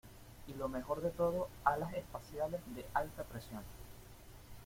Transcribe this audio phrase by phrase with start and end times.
[0.47, 3.61] ¡Y lo mejor de todo, alas espaciales de alta presión!